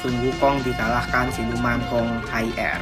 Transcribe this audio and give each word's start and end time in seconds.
Sun 0.00 0.16
Wukong 0.24 0.64
dikalahkan 0.64 1.28
siluman 1.28 1.76
Kong 1.92 2.24
Hai 2.32 2.48
Er 2.56 2.80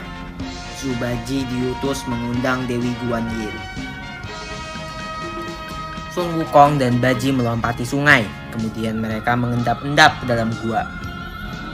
Zubaji 0.79 1.43
diutus 1.51 2.07
mengundang 2.07 2.63
Dewi 2.71 2.95
Guan 3.03 3.27
Yin 3.35 3.51
Sun 6.15 6.39
Wukong 6.39 6.79
dan 6.79 7.03
Baji 7.03 7.35
melompati 7.35 7.83
sungai. 7.83 8.23
Kemudian 8.55 9.03
mereka 9.03 9.35
mengendap-endap 9.35 10.23
ke 10.23 10.25
dalam 10.31 10.55
gua. 10.63 10.87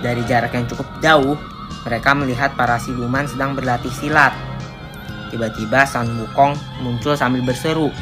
Dari 0.01 0.25
jarak 0.25 0.57
yang 0.57 0.65
cukup 0.65 0.89
jauh 1.05 1.37
Mereka 1.85 2.17
melihat 2.17 2.57
para 2.57 2.81
siluman 2.81 3.29
sedang 3.29 3.53
berlatih 3.53 3.93
silat. 3.93 4.33
Tiba-tiba 5.29 5.85
Sun 5.85 6.09
Wukong 6.25 6.57
muncul 6.81 7.21
sambil 7.21 7.45
berseru 7.45 7.93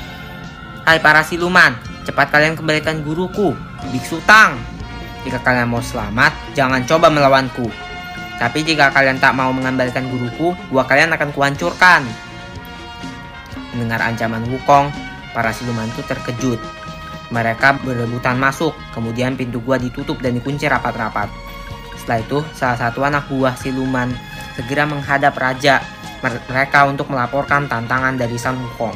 Hai 0.82 0.98
para 0.98 1.22
siluman, 1.22 1.78
cepat 2.02 2.34
kalian 2.34 2.58
kembalikan 2.58 3.06
guruku, 3.06 3.54
Biksu 3.94 4.18
Tang. 4.26 4.58
Jika 5.22 5.38
kalian 5.38 5.70
mau 5.70 5.78
selamat, 5.78 6.34
jangan 6.52 6.84
coba 6.88 7.12
melawanku. 7.12 7.68
Tapi 8.40 8.64
jika 8.66 8.90
kalian 8.90 9.22
tak 9.22 9.38
mau 9.38 9.52
mengembalikan 9.54 10.08
guruku, 10.10 10.56
gua 10.72 10.82
kalian 10.88 11.14
akan 11.14 11.30
kuhancurkan. 11.30 12.02
Mendengar 13.72 14.02
ancaman 14.02 14.42
Wukong, 14.50 14.90
para 15.30 15.54
siluman 15.54 15.88
itu 15.88 16.02
terkejut. 16.04 16.58
Mereka 17.32 17.80
berebutan 17.80 18.36
masuk, 18.36 18.76
kemudian 18.92 19.38
pintu 19.38 19.62
gua 19.62 19.78
ditutup 19.78 20.20
dan 20.20 20.36
dikunci 20.36 20.66
rapat-rapat. 20.66 21.30
Setelah 21.96 22.18
itu, 22.18 22.38
salah 22.52 22.78
satu 22.78 23.06
anak 23.06 23.30
buah 23.30 23.54
siluman 23.54 24.10
segera 24.58 24.84
menghadap 24.84 25.32
raja 25.38 25.80
mereka 26.22 26.86
untuk 26.86 27.08
melaporkan 27.08 27.70
tantangan 27.70 28.18
dari 28.18 28.36
San 28.36 28.58
Wukong. 28.58 28.94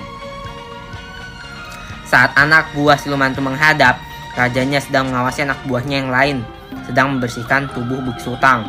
Saat 2.06 2.34
anak 2.38 2.70
buah 2.74 2.98
siluman 2.98 3.34
itu 3.34 3.42
menghadap, 3.42 3.98
Rajanya 4.36 4.84
sedang 4.84 5.08
mengawasi 5.08 5.48
anak 5.48 5.64
buahnya 5.64 6.04
yang 6.04 6.12
lain, 6.12 6.36
sedang 6.86 7.16
membersihkan 7.16 7.70
tubuh 7.72 7.98
Biksu 8.02 8.38
Tang. 8.38 8.66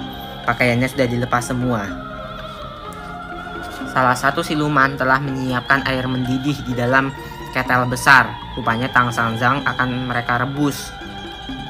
Pakaiannya 0.47 0.87
sudah 0.87 1.07
dilepas 1.07 1.43
semua. 1.43 1.83
Salah 3.91 4.15
satu 4.15 4.45
siluman 4.45 4.95
telah 4.95 5.17
menyiapkan 5.19 5.83
air 5.89 6.05
mendidih 6.05 6.55
di 6.63 6.73
dalam 6.77 7.11
ketel 7.51 7.83
besar. 7.89 8.29
Rupanya 8.55 8.87
Tang 8.93 9.09
Sanzang 9.11 9.65
akan 9.65 10.07
mereka 10.07 10.39
rebus. 10.39 10.93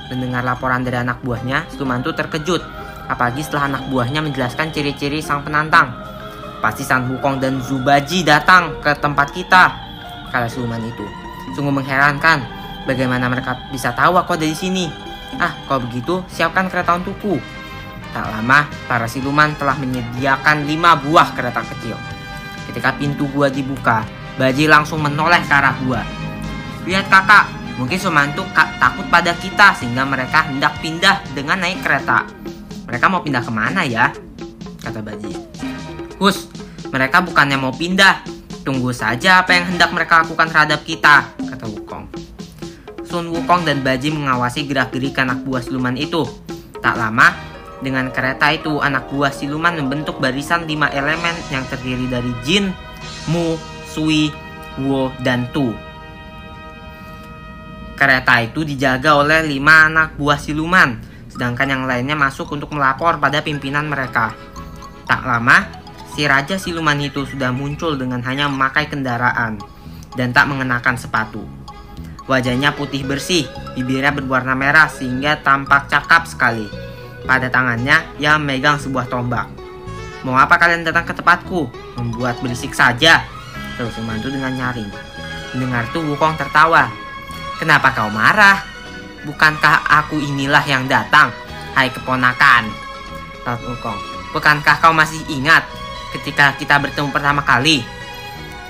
Mendengar 0.08 0.44
laporan 0.44 0.84
dari 0.84 1.00
anak 1.00 1.20
buahnya, 1.24 1.68
siluman 1.72 2.04
itu 2.04 2.12
terkejut. 2.16 2.64
Apalagi 3.08 3.44
setelah 3.44 3.72
anak 3.76 3.84
buahnya 3.88 4.20
menjelaskan 4.24 4.72
ciri-ciri 4.72 5.24
sang 5.24 5.44
penantang. 5.44 5.96
Pasti 6.60 6.84
San 6.84 7.08
Wukong 7.08 7.40
dan 7.40 7.64
Zubaji 7.64 8.26
datang 8.26 8.80
ke 8.84 8.92
tempat 9.00 9.32
kita, 9.32 9.64
kata 10.32 10.48
siluman 10.52 10.82
itu. 10.84 11.06
Sungguh 11.56 11.72
mengherankan, 11.72 12.58
Bagaimana 12.88 13.28
mereka 13.28 13.60
bisa 13.68 13.92
tahu 13.92 14.16
aku 14.16 14.40
ada 14.40 14.48
di 14.48 14.56
sini? 14.56 14.88
Ah, 15.36 15.52
kalau 15.68 15.84
begitu, 15.84 16.24
siapkan 16.32 16.72
kereta 16.72 16.96
untukku. 16.96 17.38
Tak 18.16 18.26
lama, 18.32 18.66
para 18.88 19.06
siluman 19.06 19.52
telah 19.60 19.76
menyediakan 19.76 20.64
lima 20.64 20.96
buah 20.96 21.36
kereta 21.36 21.62
kecil. 21.68 22.00
Ketika 22.72 22.96
pintu 22.96 23.28
gua 23.36 23.52
dibuka, 23.52 24.08
Baji 24.38 24.70
langsung 24.70 25.04
menoleh 25.04 25.42
ke 25.44 25.54
arah 25.54 25.76
gua. 25.84 26.02
Lihat 26.88 27.10
kakak, 27.10 27.50
mungkin 27.76 27.98
Sumantu 27.98 28.46
takut 28.54 29.06
pada 29.12 29.34
kita 29.36 29.74
sehingga 29.76 30.06
mereka 30.06 30.46
hendak 30.46 30.78
pindah 30.80 31.26
dengan 31.36 31.60
naik 31.60 31.82
kereta. 31.84 32.24
Mereka 32.88 33.06
mau 33.12 33.20
pindah 33.20 33.44
ke 33.44 33.52
mana 33.52 33.84
ya? 33.84 34.14
Kata 34.80 35.04
Baji. 35.04 35.34
Hus, 36.18 36.50
mereka 36.90 37.20
bukannya 37.22 37.60
mau 37.60 37.76
pindah. 37.76 38.24
Tunggu 38.64 38.92
saja 38.92 39.44
apa 39.44 39.56
yang 39.56 39.76
hendak 39.76 39.92
mereka 39.96 40.24
lakukan 40.24 40.48
terhadap 40.52 40.82
kita. 40.84 41.37
Sun 43.08 43.32
Wukong 43.32 43.64
dan 43.64 43.80
Baji 43.80 44.12
mengawasi 44.12 44.68
gerak-gerik 44.68 45.16
anak 45.16 45.48
buah 45.48 45.64
siluman 45.64 45.96
itu. 45.96 46.28
Tak 46.84 47.00
lama, 47.00 47.32
dengan 47.80 48.12
kereta 48.12 48.52
itu 48.52 48.84
anak 48.84 49.08
buah 49.08 49.32
siluman 49.32 49.80
membentuk 49.80 50.20
barisan 50.20 50.68
lima 50.68 50.92
elemen 50.92 51.34
yang 51.48 51.64
terdiri 51.72 52.06
dari 52.12 52.30
Jin, 52.44 52.76
Mu, 53.32 53.56
Sui, 53.88 54.28
Wo, 54.84 55.10
dan 55.24 55.48
Tu. 55.56 55.72
Kereta 57.98 58.46
itu 58.46 58.62
dijaga 58.62 59.18
oleh 59.18 59.42
lima 59.42 59.90
anak 59.90 60.20
buah 60.20 60.38
siluman, 60.38 61.02
sedangkan 61.34 61.66
yang 61.66 61.84
lainnya 61.90 62.14
masuk 62.14 62.54
untuk 62.54 62.70
melapor 62.76 63.18
pada 63.18 63.42
pimpinan 63.42 63.90
mereka. 63.90 64.38
Tak 65.10 65.26
lama, 65.26 65.66
si 66.14 66.28
raja 66.30 66.62
siluman 66.62 67.00
itu 67.02 67.26
sudah 67.26 67.50
muncul 67.50 67.98
dengan 67.98 68.22
hanya 68.22 68.46
memakai 68.52 68.86
kendaraan 68.86 69.58
dan 70.14 70.30
tak 70.30 70.46
mengenakan 70.46 70.94
sepatu. 70.94 71.57
Wajahnya 72.28 72.76
putih 72.76 73.08
bersih, 73.08 73.48
bibirnya 73.72 74.12
berwarna 74.12 74.52
merah 74.52 74.92
sehingga 74.92 75.40
tampak 75.40 75.88
cakap 75.88 76.28
sekali. 76.28 76.68
Pada 77.24 77.48
tangannya, 77.48 78.04
ia 78.20 78.36
memegang 78.36 78.76
sebuah 78.76 79.08
tombak. 79.08 79.48
Mau 80.28 80.36
apa 80.36 80.60
kalian 80.60 80.84
datang 80.84 81.08
ke 81.08 81.16
tempatku? 81.16 81.72
Membuat 81.96 82.44
berisik 82.44 82.76
saja. 82.76 83.24
Terus 83.80 83.96
membantu 84.04 84.28
dengan 84.28 84.52
nyaring. 84.52 84.92
Mendengar 85.56 85.88
tuh 85.96 86.04
Wukong 86.04 86.36
tertawa. 86.36 86.92
Kenapa 87.64 87.96
kau 87.96 88.12
marah? 88.12 88.60
Bukankah 89.24 89.88
aku 89.88 90.20
inilah 90.20 90.68
yang 90.68 90.84
datang? 90.84 91.32
Hai 91.80 91.88
keponakan. 91.96 92.68
Laut 93.48 93.64
Wukong. 93.72 94.00
Bukankah 94.36 94.84
kau 94.84 94.92
masih 94.92 95.24
ingat 95.32 95.64
ketika 96.12 96.52
kita 96.60 96.76
bertemu 96.76 97.08
pertama 97.08 97.40
kali? 97.48 97.88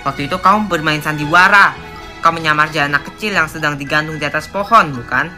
Waktu 0.06 0.30
itu 0.30 0.38
kau 0.38 0.62
bermain 0.70 1.02
sandiwara 1.02 1.87
Kau 2.28 2.36
menyamar 2.36 2.68
jadi 2.68 2.92
anak 2.92 3.08
kecil 3.08 3.40
yang 3.40 3.48
sedang 3.48 3.80
digantung 3.80 4.20
di 4.20 4.26
atas 4.28 4.52
pohon, 4.52 4.92
bukan? 4.92 5.32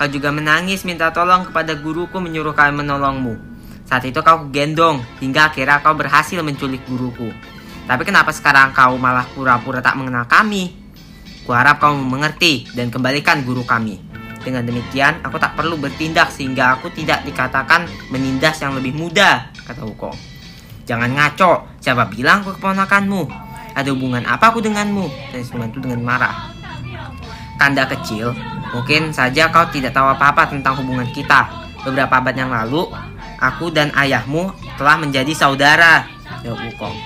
Kau 0.00 0.08
juga 0.08 0.32
menangis 0.32 0.80
minta 0.80 1.12
tolong 1.12 1.44
kepada 1.44 1.76
guruku 1.76 2.24
menyuruh 2.24 2.56
kau 2.56 2.72
menolongmu. 2.72 3.36
Saat 3.84 4.08
itu 4.08 4.16
kau 4.24 4.48
gendong, 4.48 5.04
hingga 5.20 5.52
akhirnya 5.52 5.84
kau 5.84 5.92
berhasil 5.92 6.40
menculik 6.40 6.88
guruku. 6.88 7.28
Tapi 7.84 8.02
kenapa 8.08 8.32
sekarang 8.32 8.72
kau 8.72 8.96
malah 8.96 9.28
pura-pura 9.28 9.84
tak 9.84 9.92
mengenal 10.00 10.24
kami? 10.24 10.72
Kuharap 11.44 11.76
kau 11.84 12.00
mengerti 12.00 12.64
dan 12.72 12.88
kembalikan 12.88 13.44
guru 13.44 13.68
kami. 13.68 14.00
Dengan 14.40 14.64
demikian, 14.64 15.20
aku 15.20 15.36
tak 15.36 15.52
perlu 15.52 15.76
bertindak 15.76 16.32
sehingga 16.32 16.80
aku 16.80 16.96
tidak 16.96 17.28
dikatakan 17.28 17.84
menindas 18.08 18.56
yang 18.64 18.72
lebih 18.72 18.96
muda, 18.96 19.52
kata 19.68 19.84
Wukong. 19.84 20.16
Jangan 20.88 21.12
ngaco, 21.12 21.76
siapa 21.76 22.08
bilang 22.08 22.40
aku 22.40 22.56
keponakanmu? 22.56 23.51
Ada 23.72 23.88
hubungan 23.96 24.24
apa 24.28 24.52
aku 24.52 24.60
denganmu? 24.60 25.08
Dan 25.32 25.40
itu 25.42 25.78
dengan 25.80 26.00
marah. 26.04 26.52
Kanda 27.56 27.88
kecil, 27.88 28.36
mungkin 28.74 29.14
saja 29.14 29.48
kau 29.48 29.64
tidak 29.72 29.96
tahu 29.96 30.12
apa-apa 30.12 30.50
tentang 30.50 30.76
hubungan 30.82 31.08
kita. 31.14 31.48
Beberapa 31.86 32.20
abad 32.20 32.34
yang 32.36 32.52
lalu, 32.52 32.90
aku 33.40 33.72
dan 33.72 33.88
ayahmu 33.96 34.52
telah 34.76 35.00
menjadi 35.00 35.32
saudara. 35.32 36.04
Jawab 36.44 36.58
Wukong. 36.68 36.96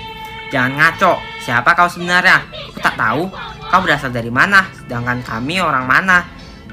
Jangan 0.50 0.72
ngaco, 0.78 1.18
siapa 1.42 1.74
kau 1.74 1.90
sebenarnya? 1.90 2.40
Aku 2.72 2.78
tak 2.82 2.96
tahu. 2.98 3.28
Kau 3.66 3.80
berasal 3.82 4.14
dari 4.14 4.30
mana? 4.30 4.66
Sedangkan 4.74 5.20
kami 5.22 5.58
orang 5.58 5.84
mana? 5.84 6.22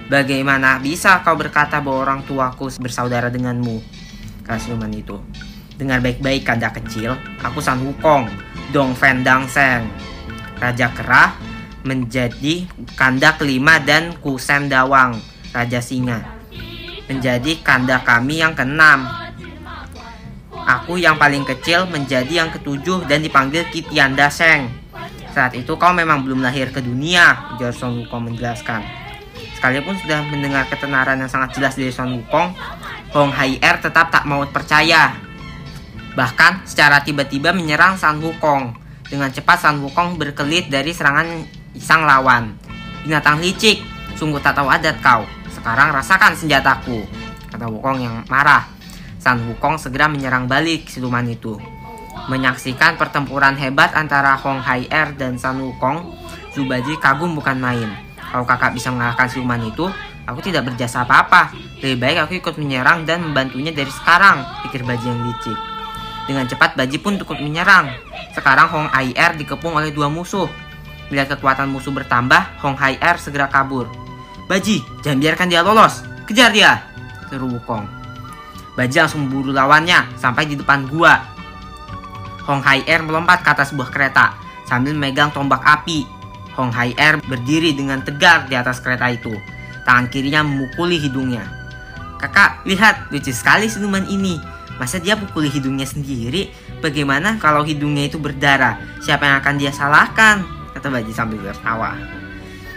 Bagaimana 0.08 0.78
bisa 0.78 1.26
kau 1.26 1.34
berkata 1.34 1.82
bahwa 1.82 2.06
orang 2.06 2.20
tuaku 2.24 2.70
bersaudara 2.78 3.34
denganmu? 3.34 3.82
Kata 4.46 4.88
itu. 4.94 5.18
Dengar 5.74 6.06
baik-baik 6.06 6.46
kanda 6.46 6.70
kecil, 6.70 7.18
aku 7.42 7.58
San 7.58 7.82
Wukong 7.82 8.53
Dong 8.72 8.96
Dong 8.96 9.46
Seng. 9.50 9.90
Raja 10.62 10.88
Kerah 10.96 11.36
menjadi 11.84 12.64
kanda 12.96 13.36
kelima 13.36 13.84
dan 13.84 14.16
Kusen 14.24 14.72
Dawang, 14.72 15.20
Raja 15.52 15.84
Singa. 15.84 16.24
Menjadi 17.12 17.60
kanda 17.60 18.00
kami 18.00 18.40
yang 18.40 18.56
keenam. 18.56 19.04
Aku 20.64 20.96
yang 20.96 21.20
paling 21.20 21.44
kecil 21.44 21.84
menjadi 21.92 22.48
yang 22.48 22.50
ketujuh 22.56 23.04
dan 23.12 23.20
dipanggil 23.20 23.68
Kitianda 23.68 24.32
Seng. 24.32 24.72
Saat 25.36 25.58
itu 25.60 25.76
kau 25.76 25.92
memang 25.92 26.24
belum 26.24 26.40
lahir 26.40 26.72
ke 26.72 26.80
dunia, 26.80 27.58
Jor 27.60 27.76
Son 27.76 28.00
Wukong 28.00 28.32
menjelaskan. 28.32 28.86
Sekalipun 29.60 30.00
sudah 30.00 30.24
mendengar 30.32 30.64
ketenaran 30.72 31.20
yang 31.20 31.28
sangat 31.28 31.60
jelas 31.60 31.76
dari 31.76 31.92
Son 31.92 32.16
Wukong, 32.22 32.56
Hong 33.12 33.32
Hai 33.34 33.60
Er 33.60 33.82
tetap 33.82 34.14
tak 34.14 34.24
mau 34.24 34.46
percaya 34.48 35.23
Bahkan 36.14 36.70
secara 36.70 37.02
tiba-tiba 37.02 37.50
menyerang 37.54 37.98
San 37.98 38.22
Wukong. 38.22 38.78
Dengan 39.10 39.30
cepat 39.30 39.62
San 39.62 39.82
Wukong 39.82 40.18
berkelit 40.18 40.70
dari 40.70 40.94
serangan 40.94 41.46
sang 41.78 42.06
lawan. 42.06 42.54
Binatang 43.02 43.42
licik, 43.42 43.82
sungguh 44.18 44.42
tak 44.42 44.58
tahu 44.58 44.70
adat 44.70 45.02
kau. 45.02 45.26
Sekarang 45.50 45.94
rasakan 45.94 46.38
senjataku, 46.38 47.06
kata 47.50 47.66
Wukong 47.70 47.98
yang 48.02 48.16
marah. 48.30 48.70
San 49.18 49.42
Wukong 49.50 49.82
segera 49.82 50.06
menyerang 50.06 50.46
balik 50.46 50.90
siluman 50.90 51.26
itu. 51.26 51.58
Menyaksikan 52.30 52.96
pertempuran 52.96 53.58
hebat 53.58 53.98
antara 53.98 54.38
Hong 54.38 54.62
Hai 54.62 54.86
Er 54.88 55.18
dan 55.18 55.36
San 55.42 55.60
Wukong, 55.60 56.14
Zubaji 56.54 57.02
kagum 57.02 57.34
bukan 57.34 57.58
main. 57.58 57.90
Kalau 58.22 58.46
kakak 58.46 58.78
bisa 58.78 58.94
mengalahkan 58.94 59.26
siluman 59.26 59.62
itu, 59.66 59.90
aku 60.30 60.40
tidak 60.46 60.70
berjasa 60.70 61.02
apa-apa. 61.02 61.50
Lebih 61.82 61.98
baik 61.98 62.18
aku 62.26 62.34
ikut 62.38 62.56
menyerang 62.62 63.10
dan 63.10 63.26
membantunya 63.26 63.74
dari 63.74 63.90
sekarang, 63.90 64.46
pikir 64.66 64.86
Baji 64.86 65.06
yang 65.10 65.22
licik. 65.26 65.73
Dengan 66.24 66.48
cepat 66.48 66.80
Baji 66.80 66.98
pun 67.04 67.20
ikut 67.20 67.40
menyerang. 67.44 67.92
Sekarang 68.32 68.72
Hong 68.72 68.88
Hai 68.88 69.12
Er 69.14 69.36
dikepung 69.36 69.76
oleh 69.76 69.92
dua 69.92 70.08
musuh. 70.08 70.48
Melihat 71.12 71.36
kekuatan 71.36 71.68
musuh 71.68 71.92
bertambah, 71.92 72.64
Hong 72.64 72.80
Hai 72.80 72.96
Er 73.04 73.20
segera 73.20 73.52
kabur. 73.52 73.92
Baji, 74.48 74.80
jangan 75.04 75.20
biarkan 75.20 75.48
dia 75.52 75.62
lolos. 75.62 76.04
Kejar 76.24 76.56
dia, 76.56 76.80
seru 77.28 77.52
Wukong. 77.52 77.84
Baji 78.74 78.96
langsung 79.04 79.28
memburu 79.28 79.52
lawannya 79.52 80.16
sampai 80.16 80.48
di 80.48 80.56
depan 80.56 80.88
gua. 80.88 81.20
Hong 82.48 82.64
Hai 82.64 82.88
Er 82.88 83.04
melompat 83.04 83.44
ke 83.44 83.50
atas 83.52 83.76
sebuah 83.76 83.92
kereta 83.92 84.36
sambil 84.64 84.96
memegang 84.96 85.30
tombak 85.36 85.60
api. 85.62 86.08
Hong 86.56 86.72
Hai 86.72 86.96
Er 86.96 87.20
berdiri 87.20 87.76
dengan 87.76 88.00
tegar 88.00 88.48
di 88.48 88.56
atas 88.56 88.80
kereta 88.80 89.12
itu. 89.12 89.32
Tangan 89.84 90.08
kirinya 90.08 90.48
memukuli 90.48 90.96
hidungnya. 90.96 91.44
Kakak, 92.24 92.64
lihat, 92.64 93.12
lucu 93.12 93.36
sekali 93.36 93.68
siluman 93.68 94.08
ini. 94.08 94.40
Masa 94.82 94.98
dia 94.98 95.14
pukuli 95.14 95.50
hidungnya 95.54 95.86
sendiri? 95.86 96.50
Bagaimana 96.82 97.38
kalau 97.38 97.62
hidungnya 97.62 98.10
itu 98.10 98.18
berdarah? 98.18 98.80
Siapa 99.00 99.24
yang 99.24 99.38
akan 99.40 99.56
dia 99.62 99.72
salahkan? 99.72 100.44
Kata 100.74 100.90
Baji 100.90 101.14
sambil 101.14 101.40
tertawa. 101.46 101.94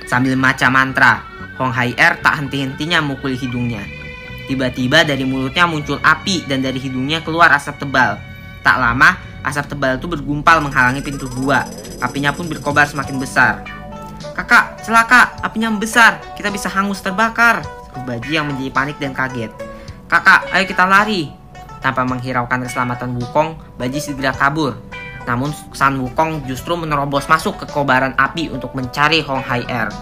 Sambil 0.07 0.39
maca 0.39 0.69
mantra, 0.71 1.25
Hong 1.57 1.73
Hai 1.73 1.97
Er 1.97 2.21
tak 2.21 2.39
henti-hentinya 2.39 3.01
memukuli 3.01 3.35
hidungnya. 3.35 3.83
Tiba-tiba 4.47 5.03
dari 5.03 5.27
mulutnya 5.27 5.67
muncul 5.67 5.99
api 5.99 6.47
dan 6.47 6.63
dari 6.63 6.79
hidungnya 6.79 7.25
keluar 7.25 7.51
asap 7.51 7.83
tebal. 7.83 8.15
Tak 8.63 8.77
lama, 8.79 9.19
asap 9.43 9.75
tebal 9.75 9.99
itu 9.99 10.07
bergumpal 10.07 10.63
menghalangi 10.63 11.03
pintu 11.03 11.27
gua. 11.33 11.67
Apinya 11.99 12.31
pun 12.31 12.47
berkobar 12.47 12.87
semakin 12.87 13.19
besar. 13.19 13.67
Kakak, 14.37 14.85
celaka, 14.87 15.35
apinya 15.43 15.73
membesar. 15.73 16.23
Kita 16.39 16.53
bisa 16.53 16.71
hangus 16.71 17.03
terbakar. 17.03 17.65
Baji 18.07 18.37
yang 18.37 18.47
menjadi 18.47 18.71
panik 18.71 19.01
dan 19.01 19.17
kaget. 19.17 19.51
Kakak, 20.07 20.47
ayo 20.53 20.65
kita 20.69 20.85
lari. 20.85 21.33
Tanpa 21.87 22.03
menghiraukan 22.03 22.67
keselamatan 22.67 23.15
Wukong, 23.15 23.79
Baji 23.79 24.03
segera 24.03 24.35
kabur. 24.35 24.75
Namun 25.23 25.55
San 25.71 26.03
Wukong 26.03 26.43
justru 26.51 26.75
menerobos 26.75 27.31
masuk 27.31 27.63
ke 27.63 27.67
kobaran 27.71 28.11
api 28.19 28.51
untuk 28.51 28.75
mencari 28.75 29.23
Hong 29.23 29.47
Hai 29.47 29.63
Er. 29.71 29.95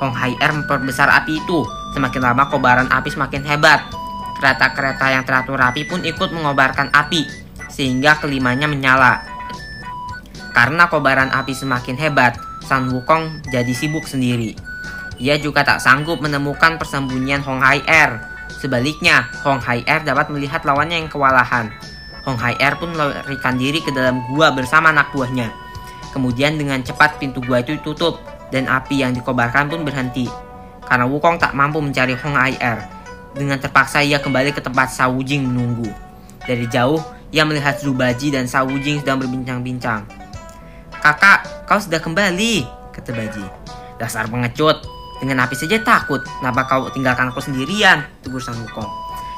Hong 0.00 0.16
Hai 0.16 0.32
Er 0.40 0.56
memperbesar 0.56 1.12
api 1.12 1.44
itu 1.44 1.60
Semakin 1.92 2.24
lama 2.24 2.48
kobaran 2.48 2.88
api 2.88 3.12
semakin 3.12 3.44
hebat. 3.44 3.84
Kereta-kereta 4.40 5.12
yang 5.12 5.28
teratur 5.28 5.60
rapi 5.60 5.84
pun 5.84 6.00
ikut 6.02 6.32
mengobarkan 6.32 6.88
api, 6.90 7.28
sehingga 7.68 8.16
kelimanya 8.18 8.66
menyala. 8.66 9.22
Karena 10.56 10.88
kobaran 10.88 11.28
api 11.30 11.52
semakin 11.52 12.00
hebat, 12.00 12.40
San 12.64 12.88
Wukong 12.90 13.44
jadi 13.52 13.70
sibuk 13.76 14.08
sendiri. 14.08 14.56
Ia 15.20 15.36
juga 15.36 15.62
tak 15.62 15.84
sanggup 15.84 16.18
menemukan 16.24 16.80
persembunyian 16.80 17.44
Hong 17.44 17.60
Hai 17.60 17.84
Er. 17.84 18.31
Sebaliknya, 18.62 19.26
Hong 19.42 19.58
Hai 19.58 19.82
Er 19.90 20.06
dapat 20.06 20.30
melihat 20.30 20.62
lawannya 20.62 21.02
yang 21.02 21.10
kewalahan. 21.10 21.74
Hong 22.22 22.38
Hai 22.38 22.54
Er 22.62 22.78
pun 22.78 22.94
melarikan 22.94 23.58
diri 23.58 23.82
ke 23.82 23.90
dalam 23.90 24.22
gua 24.30 24.54
bersama 24.54 24.94
anak 24.94 25.10
buahnya. 25.10 25.50
Kemudian 26.14 26.54
dengan 26.54 26.78
cepat 26.86 27.18
pintu 27.18 27.42
gua 27.42 27.66
itu 27.66 27.74
ditutup 27.74 28.22
dan 28.54 28.70
api 28.70 29.02
yang 29.02 29.10
dikobarkan 29.10 29.66
pun 29.66 29.82
berhenti 29.82 30.30
karena 30.86 31.08
Wukong 31.08 31.40
tak 31.40 31.56
mampu 31.56 31.80
mencari 31.80 32.12
Hong 32.20 32.36
Ai 32.36 32.52
Er. 32.60 32.84
Dengan 33.32 33.56
terpaksa 33.56 34.04
ia 34.04 34.20
kembali 34.20 34.52
ke 34.52 34.60
tempat 34.60 34.92
Sa 34.92 35.08
Wujing 35.08 35.48
menunggu. 35.48 35.88
Dari 36.44 36.68
jauh, 36.68 37.00
ia 37.32 37.48
melihat 37.48 37.80
Zubaji 37.80 38.28
dan 38.28 38.44
Sa 38.44 38.60
Wujing 38.60 39.00
sedang 39.00 39.16
berbincang-bincang. 39.22 40.04
Kakak, 41.00 41.64
kau 41.64 41.80
sudah 41.80 41.96
kembali, 41.96 42.68
kata 42.92 43.10
Baji. 43.16 43.46
Dasar 43.96 44.28
pengecut, 44.28 44.84
dengan 45.22 45.46
api 45.46 45.54
saja 45.54 45.78
takut. 45.78 46.18
Kenapa 46.42 46.66
kau 46.66 46.90
tinggalkan 46.90 47.30
aku 47.30 47.38
sendirian? 47.38 48.02
Tegur 48.26 48.42
Sang 48.42 48.58
Wukong. 48.58 48.90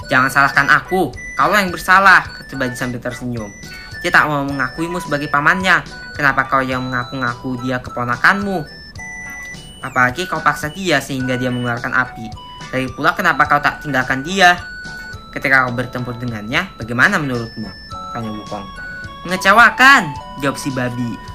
Jangan 0.08 0.32
salahkan 0.32 0.64
aku, 0.72 1.12
kau 1.36 1.52
yang 1.52 1.68
bersalah, 1.68 2.24
kata 2.24 2.56
Baji 2.56 2.72
sambil 2.72 3.04
tersenyum. 3.04 3.52
Dia 4.00 4.08
tak 4.08 4.32
mau 4.32 4.40
mengakuimu 4.48 4.96
sebagai 5.00 5.28
pamannya. 5.28 5.84
Kenapa 6.16 6.48
kau 6.48 6.64
yang 6.64 6.80
mengaku-ngaku 6.88 7.60
dia 7.60 7.84
keponakanmu? 7.84 8.64
Apalagi 9.84 10.24
kau 10.24 10.40
paksa 10.40 10.72
dia 10.72 11.04
sehingga 11.04 11.36
dia 11.36 11.52
mengeluarkan 11.52 11.92
api. 11.92 12.32
Lagi 12.72 12.88
pula 12.96 13.12
kenapa 13.12 13.44
kau 13.44 13.60
tak 13.60 13.84
tinggalkan 13.84 14.24
dia? 14.24 14.56
Ketika 15.32 15.68
kau 15.68 15.72
bertempur 15.76 16.16
dengannya, 16.16 16.64
bagaimana 16.80 17.20
menurutmu? 17.20 17.68
Tanya 18.12 18.32
Wukong. 18.32 18.64
Mengecewakan, 19.24 20.12
jawab 20.40 20.56
si 20.56 20.68
babi. 20.72 21.33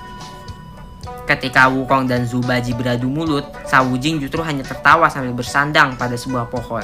Ketika 1.30 1.70
Wukong 1.70 2.10
dan 2.10 2.26
Zubaji 2.26 2.74
beradu 2.74 3.06
mulut, 3.06 3.46
Sawujing 3.70 4.18
justru 4.18 4.42
hanya 4.42 4.66
tertawa 4.66 5.06
sambil 5.14 5.38
bersandang 5.38 5.94
pada 5.94 6.18
sebuah 6.18 6.50
pohon. 6.50 6.82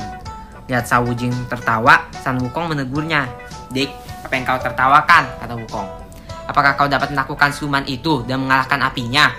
Lihat 0.70 0.86
Sawujing 0.86 1.34
tertawa, 1.50 2.06
San 2.22 2.38
Wukong 2.38 2.70
menegurnya. 2.70 3.26
Dik, 3.74 3.90
apa 4.22 4.34
yang 4.38 4.46
kau 4.46 4.62
tertawakan? 4.62 5.26
kata 5.42 5.54
Wukong. 5.58 5.90
Apakah 6.46 6.78
kau 6.78 6.86
dapat 6.86 7.10
melakukan 7.10 7.50
suman 7.50 7.90
itu 7.90 8.22
dan 8.30 8.46
mengalahkan 8.46 8.86
apinya? 8.86 9.34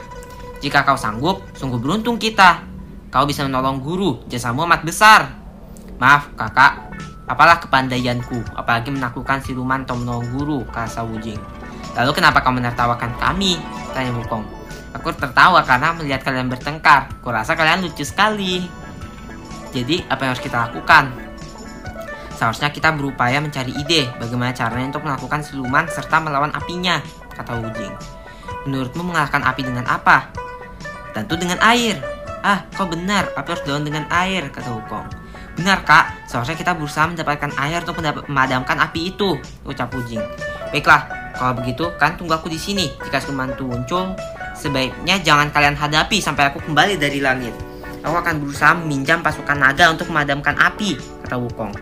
Jika 0.59 0.83
kau 0.83 0.99
sanggup, 0.99 1.39
sungguh 1.55 1.79
beruntung 1.79 2.19
kita. 2.19 2.67
Kau 3.15 3.31
bisa 3.31 3.47
menolong 3.47 3.79
guru, 3.79 4.27
jasamu 4.27 4.67
amat 4.67 4.83
besar. 4.83 5.31
Maaf, 6.03 6.35
kakak. 6.35 6.83
Apalah 7.31 7.63
kepandaianku, 7.63 8.59
apalagi 8.59 8.91
menaklukkan 8.91 9.39
siluman 9.39 9.87
atau 9.87 9.95
menolong 9.95 10.27
guru, 10.35 10.59
kata 10.67 11.07
Wujing. 11.07 11.39
Lalu 11.95 12.11
kenapa 12.11 12.43
kau 12.43 12.51
menertawakan 12.51 13.15
kami? 13.23 13.55
Tanya 13.95 14.11
Wukong. 14.19 14.56
Aku 14.97 15.13
tertawa 15.13 15.61
karena 15.61 15.93
melihat 15.93 16.25
kalian 16.25 16.49
bertengkar. 16.49 17.13
Kurasa 17.21 17.53
kalian 17.53 17.85
lucu 17.85 18.01
sekali. 18.01 18.65
Jadi, 19.77 20.01
apa 20.09 20.25
yang 20.25 20.33
harus 20.33 20.45
kita 20.45 20.57
lakukan? 20.71 21.13
Seharusnya 22.37 22.69
kita 22.73 22.93
berupaya 22.93 23.41
mencari 23.41 23.73
ide 23.77 24.09
bagaimana 24.21 24.53
caranya 24.53 24.97
untuk 24.97 25.09
melakukan 25.09 25.41
siluman 25.41 25.89
serta 25.89 26.21
melawan 26.21 26.53
apinya, 26.53 27.01
kata 27.33 27.57
Wujing. 27.61 27.93
Menurutmu 28.69 29.09
mengalahkan 29.09 29.41
api 29.41 29.65
dengan 29.65 29.89
apa? 29.89 30.29
Tentu 31.17 31.37
dengan 31.41 31.57
air. 31.65 31.97
Ah, 32.45 32.69
kau 32.77 32.85
benar, 32.85 33.33
api 33.33 33.49
harus 33.57 33.65
dilawan 33.65 33.89
dengan 33.89 34.05
air, 34.13 34.53
kata 34.53 34.69
Wukong. 34.69 35.09
Benar 35.57 35.81
kak, 35.89 36.29
seharusnya 36.29 36.61
kita 36.61 36.77
berusaha 36.77 37.09
mendapatkan 37.09 37.57
air 37.57 37.81
untuk 37.81 38.05
memadamkan 38.05 38.77
api 38.85 39.17
itu, 39.17 39.41
ucap 39.65 39.89
Ujing. 39.97 40.21
Baiklah, 40.69 41.09
kalau 41.33 41.57
begitu 41.57 41.89
kan 41.97 42.21
tunggu 42.21 42.37
aku 42.37 42.53
di 42.53 42.61
sini. 42.61 42.93
Jika 43.01 43.17
siluman 43.17 43.57
itu 43.57 43.65
muncul, 43.65 44.13
sebaiknya 44.67 45.23
jangan 45.23 45.55
kalian 45.55 45.79
hadapi 45.79 46.19
sampai 46.19 46.51
aku 46.51 46.59
kembali 46.67 46.99
dari 46.99 47.23
langit. 47.23 47.55
Aku 48.03 48.19
akan 48.19 48.43
berusaha 48.43 48.75
meminjam 48.83 49.23
pasukan 49.23 49.55
naga 49.55 49.91
untuk 49.91 50.11
memadamkan 50.11 50.59
api, 50.59 50.99
kata 51.27 51.39
Wukong. 51.39 51.75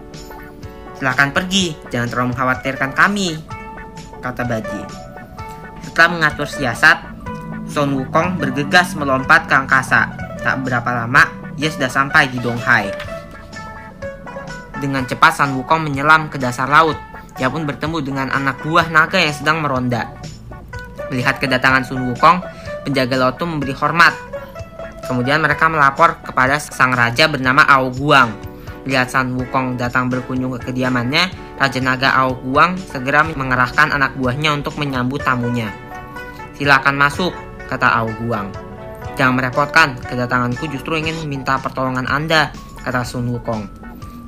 Silahkan 1.00 1.32
pergi, 1.32 1.76
jangan 1.88 2.08
terlalu 2.08 2.26
mengkhawatirkan 2.32 2.90
kami, 2.96 3.40
kata 4.24 4.44
Baji. 4.44 4.82
Setelah 5.84 6.08
mengatur 6.16 6.48
siasat, 6.48 6.96
Sun 7.68 7.96
Wukong 7.96 8.40
bergegas 8.40 8.96
melompat 8.96 9.48
ke 9.48 9.54
angkasa. 9.56 10.12
Tak 10.40 10.64
berapa 10.64 11.04
lama, 11.04 11.24
ia 11.56 11.68
sudah 11.68 11.88
sampai 11.88 12.28
di 12.28 12.40
Donghai. 12.40 12.88
Dengan 14.80 15.04
cepat 15.04 15.40
Sun 15.40 15.56
Wukong 15.60 15.88
menyelam 15.88 16.28
ke 16.28 16.36
dasar 16.36 16.68
laut. 16.68 16.96
Ia 17.34 17.50
pun 17.50 17.66
bertemu 17.66 17.98
dengan 17.98 18.30
anak 18.30 18.62
buah 18.62 18.88
naga 18.94 19.18
yang 19.18 19.34
sedang 19.34 19.58
meronda. 19.58 20.06
Melihat 21.10 21.42
kedatangan 21.42 21.82
Sun 21.82 22.06
Wukong, 22.14 22.40
penjaga 22.84 23.32
itu 23.32 23.44
memberi 23.48 23.74
hormat. 23.74 24.14
Kemudian 25.04 25.40
mereka 25.40 25.68
melapor 25.68 26.20
kepada 26.20 26.56
sang 26.60 26.92
raja 26.92 27.28
bernama 27.28 27.64
Ao 27.64 27.88
Guang. 27.92 28.32
Melihat 28.84 29.08
Sun 29.08 29.40
Wukong 29.40 29.80
datang 29.80 30.12
berkunjung 30.12 30.60
ke 30.60 30.68
kediamannya, 30.68 31.32
Raja 31.56 31.80
Naga 31.80 32.12
Ao 32.12 32.36
Guang 32.36 32.76
segera 32.76 33.24
mengerahkan 33.24 33.96
anak 33.96 34.12
buahnya 34.20 34.60
untuk 34.60 34.76
menyambut 34.76 35.24
tamunya. 35.24 35.72
Silakan 36.52 37.00
masuk, 37.00 37.32
kata 37.64 37.88
Ao 37.88 38.08
Guang. 38.20 38.52
Jangan 39.16 39.40
merepotkan, 39.40 39.96
kedatanganku 40.04 40.68
justru 40.68 41.00
ingin 41.00 41.16
meminta 41.24 41.56
pertolongan 41.56 42.04
Anda, 42.04 42.52
kata 42.84 43.08
Sun 43.08 43.32
Wukong. 43.32 43.64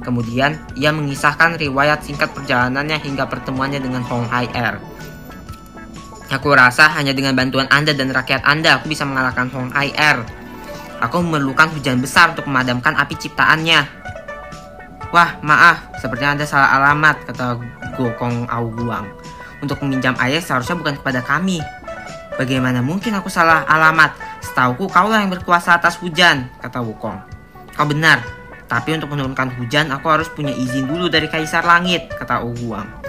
Kemudian, 0.00 0.56
ia 0.78 0.88
mengisahkan 0.94 1.60
riwayat 1.60 2.04
singkat 2.04 2.32
perjalanannya 2.32 2.96
hingga 3.00 3.28
pertemuannya 3.28 3.80
dengan 3.80 4.04
Hong 4.08 4.24
Hai 4.28 4.48
Er. 4.56 4.80
Aku 6.26 6.50
rasa 6.52 6.90
hanya 6.98 7.14
dengan 7.14 7.38
bantuan 7.38 7.70
Anda 7.70 7.94
dan 7.94 8.10
rakyat 8.10 8.42
Anda 8.42 8.82
aku 8.82 8.90
bisa 8.90 9.06
mengalahkan 9.06 9.46
Hong 9.54 9.70
Hai 9.70 9.94
Er. 9.94 10.18
Aku 10.98 11.22
memerlukan 11.22 11.70
hujan 11.76 12.02
besar 12.02 12.34
untuk 12.34 12.50
memadamkan 12.50 12.96
api 12.98 13.14
ciptaannya. 13.14 13.80
Wah, 15.14 15.38
maaf, 15.44 15.94
sepertinya 16.02 16.34
Anda 16.34 16.46
salah 16.48 16.82
alamat, 16.82 17.30
kata 17.30 17.62
Gokong 17.94 18.50
Ao 18.50 18.66
Guang. 18.66 19.06
Untuk 19.62 19.78
meminjam 19.86 20.18
air 20.18 20.42
seharusnya 20.42 20.74
bukan 20.76 20.98
kepada 20.98 21.22
kami, 21.22 21.62
Bagaimana 22.36 22.84
mungkin 22.84 23.16
aku 23.16 23.32
salah 23.32 23.64
alamat? 23.64 24.12
Setauku 24.44 24.92
kaulah 24.92 25.24
yang 25.24 25.32
berkuasa 25.32 25.80
atas 25.80 25.96
hujan, 26.04 26.52
kata 26.60 26.84
Wukong. 26.84 27.16
Kau 27.72 27.88
benar, 27.88 28.20
Tapi 28.66 28.98
untuk 28.98 29.14
menurunkan 29.14 29.54
hujan, 29.56 29.94
aku 29.94 30.10
harus 30.10 30.26
punya 30.26 30.50
izin 30.50 30.90
dulu 30.90 31.06
dari 31.06 31.30
Kaisar 31.30 31.62
Langit, 31.62 32.10
kata 32.10 32.42
Oguang. 32.42 33.05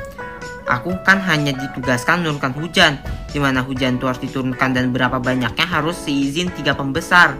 Aku 0.67 1.00
kan 1.07 1.24
hanya 1.24 1.55
ditugaskan 1.55 2.21
menurunkan 2.27 2.51
hujan. 2.59 3.00
Di 3.31 3.39
mana 3.39 3.63
hujan 3.63 3.95
itu 3.95 4.05
harus 4.07 4.19
diturunkan 4.19 4.75
dan 4.75 4.91
berapa 4.91 5.19
banyaknya 5.19 5.63
harus 5.63 5.95
seizin 5.95 6.51
tiga 6.51 6.75
pembesar. 6.75 7.39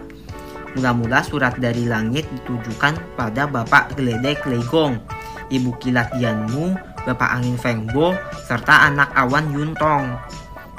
Mula-mula 0.72 1.20
surat 1.20 1.56
dari 1.60 1.84
langit 1.84 2.24
ditujukan 2.28 3.16
pada 3.16 3.44
Bapak 3.48 3.96
Geledek 3.96 4.44
Legong, 4.48 5.00
Ibu 5.48 5.76
Kilat 5.80 6.12
Dianmu, 6.16 6.76
Bapak 7.08 7.40
Angin 7.40 7.56
Fengbo, 7.56 8.16
serta 8.44 8.88
anak 8.88 9.12
awan 9.16 9.48
Yuntong. 9.52 10.12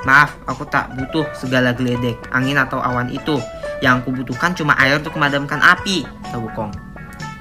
Maaf, 0.08 0.39
aku 0.48 0.63
tak 0.72 0.96
butuh 0.96 1.27
segala 1.36 1.75
geledek, 1.75 2.15
angin 2.32 2.56
atau 2.56 2.79
awan 2.79 3.12
itu. 3.12 3.36
Yang 3.84 4.08
aku 4.08 4.10
butuhkan 4.24 4.56
cuma 4.56 4.72
air 4.79 4.96
untuk 4.96 5.20
memadamkan 5.20 5.60
api, 5.60 6.08
kata 6.08 6.39
Wukong. 6.39 6.72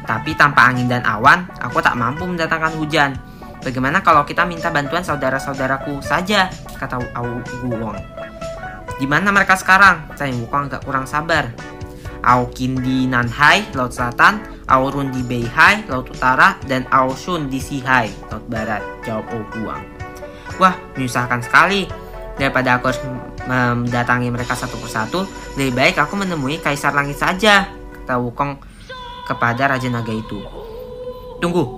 Tapi 0.02 0.34
tanpa 0.34 0.66
angin 0.66 0.90
dan 0.90 1.06
awan, 1.06 1.46
aku 1.62 1.78
tak 1.78 1.94
mampu 1.94 2.26
mendatangkan 2.26 2.74
hujan. 2.80 3.14
Bagaimana 3.68 4.00
kalau 4.00 4.24
kita 4.24 4.48
minta 4.48 4.72
bantuan 4.72 5.04
saudara-saudaraku 5.04 6.00
saja, 6.00 6.48
kata 6.80 7.04
Au 7.12 7.44
Guwong. 7.60 8.00
Di 8.96 9.04
mana 9.04 9.28
mereka 9.28 9.60
sekarang? 9.60 10.08
Saya 10.16 10.32
Wukong 10.32 10.72
agak 10.72 10.88
kurang 10.88 11.04
sabar. 11.04 11.52
Ao 12.24 12.48
Kin 12.48 12.80
di 12.80 13.04
Nanhai, 13.04 13.68
Laut 13.76 13.92
Selatan, 13.92 14.40
Ao 14.64 14.88
Run 14.88 15.12
di 15.12 15.20
Beihai, 15.20 15.84
Laut 15.84 16.08
Utara, 16.08 16.56
dan 16.64 16.88
Ao 16.88 17.12
Shun 17.12 17.52
di 17.52 17.60
Sihai, 17.60 18.08
Laut 18.32 18.48
Barat, 18.48 18.80
jawab 19.04 19.28
O 19.36 19.44
Guang. 19.52 19.84
Wah, 20.56 20.72
menyusahkan 20.96 21.44
sekali. 21.44 21.84
Daripada 22.40 22.80
aku 22.80 22.88
harus 22.88 23.04
mendatangi 23.44 24.32
mereka 24.32 24.56
satu 24.56 24.80
persatu, 24.80 25.28
lebih 25.60 25.76
baik 25.76 26.00
aku 26.00 26.16
menemui 26.16 26.56
Kaisar 26.64 26.96
Langit 26.96 27.20
saja, 27.20 27.68
kata 28.00 28.16
Wukong 28.16 28.64
kepada 29.28 29.76
Raja 29.76 29.92
Naga 29.92 30.16
itu. 30.16 30.40
Tunggu, 31.38 31.77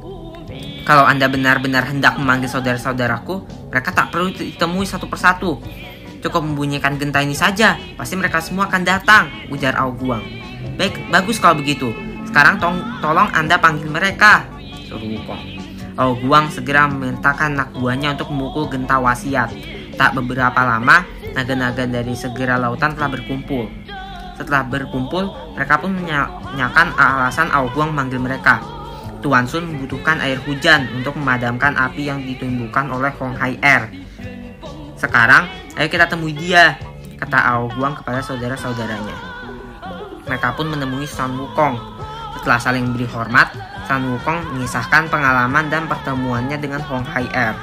kalau 0.84 1.04
Anda 1.04 1.28
benar-benar 1.28 1.86
hendak 1.86 2.16
memanggil 2.16 2.48
saudara-saudaraku, 2.48 3.44
mereka 3.70 3.92
tak 3.92 4.10
perlu 4.10 4.32
ditemui 4.32 4.88
satu 4.88 5.06
persatu. 5.06 5.60
Cukup 6.20 6.44
membunyikan 6.44 7.00
genta 7.00 7.24
ini 7.24 7.32
saja, 7.32 7.80
pasti 7.96 8.16
mereka 8.16 8.44
semua 8.44 8.68
akan 8.68 8.82
datang, 8.84 9.24
ujar 9.48 9.72
Ao 9.76 9.92
Guang. 9.92 10.24
Baik, 10.76 11.08
bagus 11.08 11.40
kalau 11.40 11.56
begitu. 11.60 11.92
Sekarang 12.28 12.60
tong 12.60 12.76
tolong 13.00 13.28
Anda 13.32 13.56
panggil 13.56 13.88
mereka, 13.88 14.44
suruh 14.84 15.04
Wukong. 15.04 15.42
Ao 15.96 16.12
Guang 16.16 16.52
segera 16.52 16.88
memerintahkan 16.88 17.56
anak 17.56 17.68
buahnya 17.76 18.16
untuk 18.20 18.32
memukul 18.32 18.68
genta 18.68 19.00
wasiat. 19.00 19.52
Tak 19.96 20.16
beberapa 20.16 20.60
lama, 20.64 21.04
naga-naga 21.36 21.84
dari 21.84 22.16
segera 22.16 22.56
lautan 22.56 22.96
telah 22.96 23.12
berkumpul. 23.12 23.68
Setelah 24.40 24.64
berkumpul, 24.64 25.28
mereka 25.52 25.76
pun 25.76 25.92
menyanyikan 25.92 26.96
alasan 26.96 27.52
Aoguang 27.52 27.92
manggil 27.92 28.16
mereka. 28.16 28.79
Tuan 29.20 29.44
Sun 29.44 29.68
membutuhkan 29.68 30.16
air 30.24 30.40
hujan 30.48 30.88
untuk 30.96 31.16
memadamkan 31.20 31.76
api 31.76 32.08
yang 32.08 32.24
ditimbulkan 32.24 32.88
oleh 32.88 33.12
Hong 33.20 33.36
Hai 33.36 33.60
Air. 33.60 33.92
Sekarang, 34.96 35.48
ayo 35.76 35.88
kita 35.92 36.08
temui 36.08 36.32
dia, 36.32 36.80
kata 37.20 37.36
Aoguang 37.36 38.00
kepada 38.00 38.24
saudara-saudaranya. 38.24 39.16
Mereka 40.24 40.56
pun 40.56 40.72
menemui 40.72 41.04
San 41.04 41.36
Wukong. 41.36 41.76
Setelah 42.40 42.60
saling 42.60 42.96
beri 42.96 43.04
hormat, 43.08 43.52
San 43.84 44.08
Wukong 44.08 44.56
mengisahkan 44.56 45.12
pengalaman 45.12 45.68
dan 45.68 45.84
pertemuannya 45.84 46.56
dengan 46.56 46.80
Hong 46.88 47.04
Hai 47.04 47.28
Air. 47.36 47.56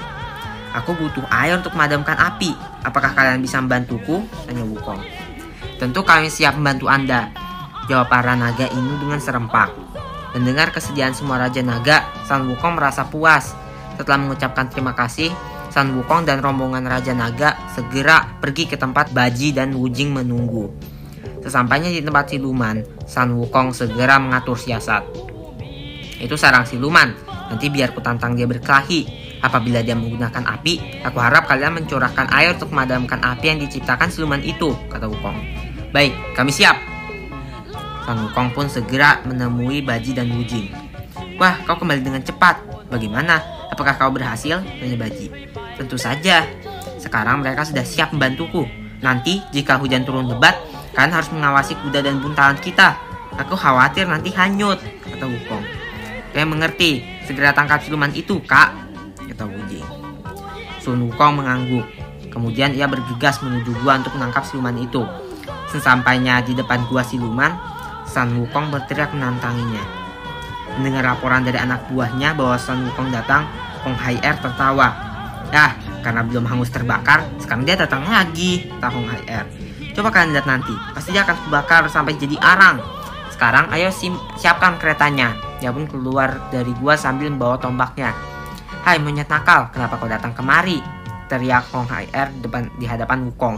Aku 0.78 0.94
butuh 0.94 1.26
air 1.34 1.58
untuk 1.58 1.74
memadamkan 1.74 2.14
api. 2.22 2.54
Apakah 2.86 3.18
kalian 3.18 3.42
bisa 3.42 3.58
membantuku? 3.58 4.22
Tanya 4.46 4.62
Wukong. 4.62 5.02
Tentu 5.82 6.06
kami 6.06 6.30
siap 6.30 6.54
membantu 6.54 6.86
Anda. 6.86 7.34
Jawab 7.88 8.12
para 8.12 8.36
naga 8.36 8.68
ini 8.70 8.94
dengan 9.00 9.18
serempak. 9.18 9.87
Mendengar 10.38 10.70
kesediaan 10.70 11.18
semua 11.18 11.42
Raja 11.42 11.66
Naga, 11.66 12.14
San 12.30 12.46
Wukong 12.46 12.78
merasa 12.78 13.10
puas. 13.10 13.58
Setelah 13.98 14.22
mengucapkan 14.22 14.70
terima 14.70 14.94
kasih, 14.94 15.34
San 15.74 15.98
Wukong 15.98 16.30
dan 16.30 16.46
rombongan 16.46 16.86
Raja 16.86 17.18
Naga 17.18 17.58
segera 17.74 18.38
pergi 18.38 18.70
ke 18.70 18.78
tempat 18.78 19.10
Baji 19.18 19.50
dan 19.58 19.74
Wujing 19.74 20.14
menunggu. 20.14 20.70
Sesampainya 21.42 21.90
di 21.90 22.06
tempat 22.06 22.30
siluman, 22.30 22.86
San 23.10 23.34
Wukong 23.34 23.74
segera 23.74 24.22
mengatur 24.22 24.54
siasat. 24.54 25.10
Itu 26.22 26.38
sarang 26.38 26.70
siluman, 26.70 27.18
nanti 27.50 27.74
biar 27.74 27.98
ku 27.98 28.06
tantang 28.06 28.38
dia 28.38 28.46
berkelahi. 28.46 29.26
Apabila 29.42 29.82
dia 29.82 29.98
menggunakan 29.98 30.46
api, 30.54 31.02
aku 31.02 31.18
harap 31.18 31.50
kalian 31.50 31.82
mencurahkan 31.82 32.30
air 32.30 32.54
untuk 32.54 32.70
memadamkan 32.74 33.22
api 33.26 33.58
yang 33.58 33.60
diciptakan 33.62 34.14
siluman 34.14 34.42
itu, 34.46 34.70
kata 34.86 35.10
Wukong. 35.10 35.38
Baik, 35.90 36.14
kami 36.38 36.54
siap. 36.54 36.97
Sang 38.08 38.24
Wukong 38.24 38.56
pun 38.56 38.72
segera 38.72 39.20
menemui 39.28 39.84
Baji 39.84 40.16
dan 40.16 40.32
Wujing. 40.32 40.72
Wah, 41.36 41.60
kau 41.68 41.76
kembali 41.76 42.00
dengan 42.00 42.24
cepat. 42.24 42.88
Bagaimana? 42.88 43.44
Apakah 43.68 44.00
kau 44.00 44.08
berhasil? 44.16 44.64
Tanya 44.64 44.96
Baji. 44.96 45.28
Tentu 45.76 46.00
saja. 46.00 46.48
Sekarang 47.04 47.44
mereka 47.44 47.68
sudah 47.68 47.84
siap 47.84 48.16
membantuku. 48.16 48.64
Nanti, 49.04 49.44
jika 49.52 49.76
hujan 49.76 50.08
turun 50.08 50.32
lebat, 50.32 50.56
kalian 50.96 51.20
harus 51.20 51.28
mengawasi 51.36 51.76
kuda 51.84 52.00
dan 52.00 52.24
buntalan 52.24 52.56
kita. 52.64 52.96
Aku 53.44 53.60
khawatir 53.60 54.08
nanti 54.08 54.32
hanyut, 54.32 54.80
kata 55.04 55.28
Wukong. 55.28 55.68
Kalian 56.32 56.48
mengerti. 56.48 57.04
Segera 57.28 57.52
tangkap 57.52 57.84
siluman 57.84 58.16
itu, 58.16 58.40
kak, 58.48 58.72
kata 59.28 59.52
Wujing. 59.52 59.84
Sun 60.80 61.12
Wukong 61.12 61.44
mengangguk. 61.44 61.84
Kemudian 62.32 62.72
ia 62.72 62.88
bergegas 62.88 63.44
menuju 63.44 63.84
gua 63.84 64.00
untuk 64.00 64.16
menangkap 64.16 64.48
siluman 64.48 64.80
itu. 64.80 65.04
Sesampainya 65.68 66.40
di 66.40 66.56
depan 66.56 66.88
gua 66.88 67.04
siluman, 67.04 67.77
San 68.08 68.40
Wukong 68.40 68.72
berteriak 68.72 69.12
menantanginya. 69.12 69.84
Mendengar 70.80 71.14
laporan 71.14 71.44
dari 71.44 71.60
anak 71.60 71.92
buahnya 71.92 72.34
bahwa 72.34 72.56
San 72.56 72.88
Wukong 72.88 73.12
datang, 73.12 73.46
Hong 73.84 73.98
Hai 74.00 74.18
Er 74.24 74.40
tertawa. 74.40 74.96
Ah, 75.52 75.76
karena 76.04 76.24
belum 76.24 76.48
hangus 76.48 76.72
terbakar, 76.72 77.24
sekarang 77.40 77.68
dia 77.68 77.76
datang 77.76 78.08
lagi, 78.08 78.68
kata 78.80 78.88
Hong 78.90 79.08
Hai 79.08 79.24
Er. 79.28 79.46
Coba 79.96 80.14
kalian 80.14 80.38
lihat 80.38 80.46
nanti, 80.46 80.74
pasti 80.94 81.10
dia 81.12 81.26
akan 81.26 81.36
terbakar 81.48 81.84
sampai 81.90 82.14
jadi 82.16 82.38
arang. 82.40 82.78
Sekarang 83.34 83.70
ayo 83.74 83.90
siapkan 84.38 84.78
keretanya. 84.82 85.34
Dia 85.58 85.74
pun 85.74 85.90
keluar 85.90 86.38
dari 86.54 86.70
gua 86.78 86.94
sambil 86.94 87.34
membawa 87.34 87.58
tombaknya. 87.58 88.14
Hai 88.86 89.02
monyet 89.02 89.28
nakal, 89.28 89.74
kenapa 89.74 89.98
kau 89.98 90.06
datang 90.06 90.32
kemari? 90.38 90.80
Teriak 91.28 91.68
Hong 91.74 91.90
Hai 91.90 92.08
Er 92.14 92.30
depan, 92.40 92.70
di 92.78 92.86
hadapan 92.86 93.26
Wukong. 93.28 93.58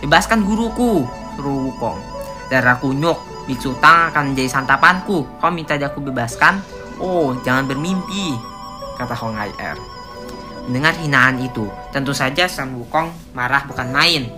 Bebaskan 0.00 0.46
guruku, 0.46 1.04
suruh 1.34 1.70
Wukong. 1.70 1.98
Darah 2.46 2.78
kunyuk, 2.78 3.18
biksu 3.46 3.74
tang 3.82 4.10
akan 4.12 4.32
menjadi 4.32 4.50
santapanku. 4.50 5.26
Kau 5.38 5.50
minta 5.50 5.74
aku 5.78 6.00
bebaskan? 6.02 6.62
Oh, 7.02 7.34
jangan 7.42 7.66
bermimpi, 7.66 8.38
kata 8.98 9.14
Hong 9.18 9.34
Hai 9.34 9.50
Er. 9.58 9.78
Mendengar 10.70 10.94
hinaan 11.02 11.42
itu, 11.42 11.66
tentu 11.90 12.14
saja 12.14 12.46
San 12.46 12.78
Wukong 12.78 13.34
marah 13.34 13.66
bukan 13.66 13.90
main. 13.90 14.30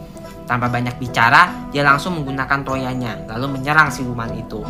Tanpa 0.48 0.72
banyak 0.72 0.96
bicara, 0.96 1.68
dia 1.68 1.84
langsung 1.84 2.16
menggunakan 2.20 2.64
toyanya, 2.64 3.28
lalu 3.28 3.60
menyerang 3.60 3.92
siluman 3.92 4.32
itu. 4.32 4.64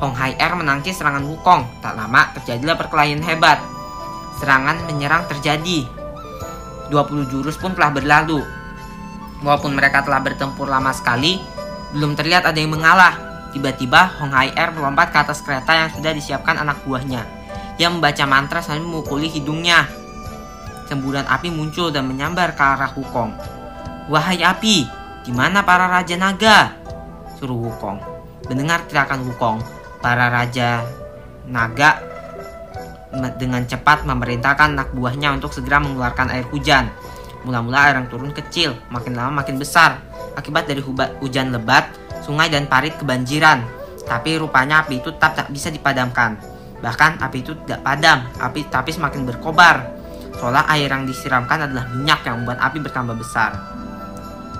Hong 0.00 0.16
Hai 0.16 0.32
Er 0.40 0.56
menangkis 0.56 0.96
serangan 0.96 1.28
Wukong. 1.28 1.84
Tak 1.84 1.92
lama, 1.92 2.32
terjadilah 2.40 2.76
perkelahian 2.80 3.20
hebat 3.20 3.60
serangan 4.40 4.80
menyerang 4.88 5.28
terjadi. 5.28 5.84
20 6.88 7.30
jurus 7.30 7.60
pun 7.60 7.76
telah 7.76 7.92
berlalu. 7.92 8.40
Walaupun 9.44 9.76
mereka 9.76 10.00
telah 10.00 10.24
bertempur 10.24 10.66
lama 10.66 10.90
sekali, 10.96 11.38
belum 11.94 12.14
terlihat 12.14 12.46
ada 12.46 12.58
yang 12.58 12.74
mengalah. 12.74 13.14
Tiba-tiba 13.50 14.22
Hong 14.22 14.30
Hai 14.30 14.54
Er 14.54 14.70
melompat 14.70 15.10
ke 15.10 15.18
atas 15.18 15.42
kereta 15.42 15.74
yang 15.74 15.90
sudah 15.90 16.14
disiapkan 16.14 16.54
anak 16.54 16.86
buahnya. 16.86 17.26
Ia 17.82 17.90
membaca 17.90 18.24
mantra 18.28 18.62
sambil 18.62 18.86
memukuli 18.86 19.26
hidungnya. 19.26 19.90
Semburan 20.86 21.26
api 21.26 21.50
muncul 21.50 21.90
dan 21.90 22.06
menyambar 22.06 22.54
ke 22.54 22.62
arah 22.62 22.90
Wukong. 22.94 23.34
Wahai 24.10 24.42
api, 24.42 24.86
di 25.26 25.32
mana 25.34 25.62
para 25.62 25.90
raja 25.90 26.14
naga? 26.14 26.74
Suruh 27.38 27.58
Wukong. 27.58 27.98
Mendengar 28.46 28.86
teriakan 28.86 29.26
Wukong, 29.26 29.58
para 29.98 30.30
raja 30.30 30.82
naga 31.46 32.02
dengan 33.38 33.66
cepat 33.66 34.06
memerintahkan 34.06 34.78
anak 34.78 34.94
buahnya 34.94 35.34
untuk 35.34 35.50
segera 35.50 35.82
mengeluarkan 35.82 36.30
air 36.30 36.46
hujan. 36.50 36.86
Mula-mula 37.42 37.90
air 37.90 37.98
yang 37.98 38.06
turun 38.06 38.30
kecil, 38.30 38.76
makin 38.92 39.18
lama 39.18 39.42
makin 39.42 39.58
besar. 39.58 39.98
Akibat 40.38 40.70
dari 40.70 40.82
hujan 40.84 41.50
lebat, 41.54 41.90
sungai 42.22 42.50
dan 42.50 42.70
parit 42.70 42.94
kebanjiran. 42.98 43.62
Tapi 44.06 44.38
rupanya 44.38 44.82
api 44.82 44.98
itu 45.02 45.14
tetap 45.14 45.38
tak 45.38 45.48
bisa 45.54 45.70
dipadamkan. 45.70 46.38
Bahkan 46.80 47.20
api 47.20 47.38
itu 47.44 47.52
tidak 47.64 47.84
padam, 47.84 48.26
api 48.40 48.66
tapi 48.70 48.90
semakin 48.90 49.28
berkobar. 49.28 49.86
Seolah 50.40 50.64
air 50.72 50.88
yang 50.88 51.04
disiramkan 51.04 51.68
adalah 51.68 51.84
minyak 51.92 52.24
yang 52.24 52.42
membuat 52.42 52.58
api 52.64 52.80
bertambah 52.80 53.16
besar. 53.18 53.54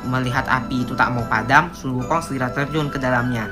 Melihat 0.04 0.44
api 0.48 0.84
itu 0.84 0.92
tak 0.92 1.12
mau 1.12 1.24
padam, 1.24 1.72
Sun 1.72 1.96
Wukong 1.96 2.20
segera 2.20 2.52
terjun 2.52 2.92
ke 2.92 3.00
dalamnya. 3.00 3.48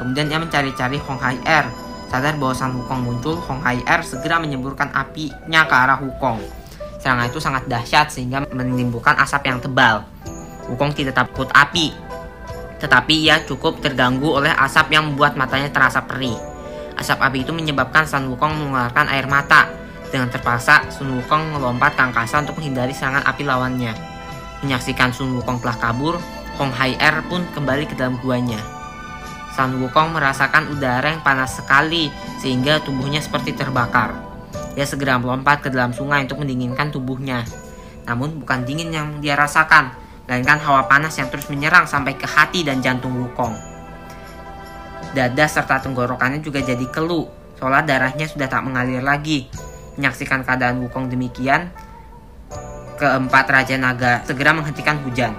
Kemudian 0.00 0.30
ia 0.32 0.38
mencari-cari 0.40 0.96
Hong 1.02 1.20
Hai 1.20 1.36
Er 1.44 1.66
Sadar 2.08 2.40
bahwa 2.40 2.56
sang 2.56 2.72
Wukong 2.72 3.04
muncul, 3.04 3.36
Hong 3.36 3.60
Hai 3.60 3.84
Er 3.84 4.00
segera 4.00 4.40
menyemburkan 4.40 4.88
apinya 4.96 5.68
ke 5.68 5.74
arah 5.76 6.00
Wukong. 6.00 6.40
Serangan 6.98 7.28
itu 7.28 7.38
sangat 7.38 7.68
dahsyat 7.68 8.08
sehingga 8.08 8.48
menimbulkan 8.48 9.12
asap 9.20 9.52
yang 9.52 9.60
tebal. 9.60 10.08
Wukong 10.68 10.92
tidak 10.92 11.16
takut 11.16 11.48
api, 11.50 11.96
tetapi 12.78 13.14
ia 13.26 13.42
cukup 13.42 13.82
terganggu 13.82 14.38
oleh 14.38 14.54
asap 14.54 14.94
yang 14.94 15.10
membuat 15.10 15.34
matanya 15.34 15.68
terasa 15.74 16.06
perih. 16.06 16.38
Asap 16.98 17.18
api 17.18 17.46
itu 17.46 17.50
menyebabkan 17.54 18.06
Sun 18.06 18.30
Wukong 18.30 18.54
mengeluarkan 18.54 19.06
air 19.10 19.26
mata. 19.26 19.70
Dengan 20.08 20.30
terpaksa, 20.32 20.88
Sun 20.90 21.14
Wukong 21.14 21.54
melompat 21.54 21.94
ke 21.94 22.02
angkasa 22.02 22.42
untuk 22.42 22.58
menghindari 22.58 22.94
serangan 22.94 23.22
api 23.26 23.42
lawannya. 23.46 23.92
Menyaksikan 24.66 25.14
Sun 25.14 25.38
Wukong 25.38 25.62
telah 25.62 25.78
kabur, 25.78 26.18
Hong 26.58 26.74
Hai 26.74 26.98
Er 26.98 27.22
pun 27.26 27.46
kembali 27.54 27.86
ke 27.86 27.94
dalam 27.94 28.18
guanya. 28.18 28.58
Sun 29.54 29.78
Wukong 29.78 30.14
merasakan 30.14 30.74
udara 30.74 31.14
yang 31.14 31.22
panas 31.22 31.58
sekali 31.58 32.10
sehingga 32.42 32.82
tubuhnya 32.82 33.22
seperti 33.22 33.54
terbakar. 33.54 34.14
Dia 34.74 34.86
segera 34.86 35.18
melompat 35.18 35.66
ke 35.66 35.68
dalam 35.70 35.90
sungai 35.90 36.26
untuk 36.26 36.42
mendinginkan 36.42 36.94
tubuhnya. 36.94 37.42
Namun 38.06 38.42
bukan 38.42 38.62
dingin 38.62 38.94
yang 38.94 39.08
dia 39.18 39.34
rasakan, 39.34 39.90
melainkan 40.28 40.60
hawa 40.60 40.84
panas 40.84 41.16
yang 41.16 41.32
terus 41.32 41.48
menyerang 41.48 41.88
sampai 41.88 42.12
ke 42.12 42.28
hati 42.28 42.60
dan 42.60 42.84
jantung 42.84 43.16
Wukong. 43.16 43.56
Dada 45.16 45.48
serta 45.48 45.80
tenggorokannya 45.80 46.44
juga 46.44 46.60
jadi 46.60 46.84
keluh, 46.92 47.32
seolah 47.56 47.80
darahnya 47.80 48.28
sudah 48.28 48.44
tak 48.44 48.60
mengalir 48.60 49.00
lagi. 49.00 49.48
Menyaksikan 49.96 50.44
keadaan 50.44 50.84
Wukong 50.84 51.08
demikian, 51.08 51.72
keempat 53.00 53.48
Raja 53.48 53.80
Naga 53.80 54.20
segera 54.28 54.52
menghentikan 54.52 55.00
hujan. 55.00 55.32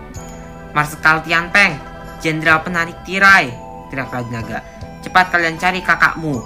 Marsekal 0.73 1.21
Tianpeng, 1.21 1.77
Jenderal 2.17 2.65
Penarik 2.65 2.97
Tirai, 3.05 3.53
teriak 3.93 4.09
Raja 4.09 4.31
Naga. 4.33 4.59
Cepat 5.05 5.29
kalian 5.29 5.61
cari 5.61 5.85
kakakmu. 5.85 6.41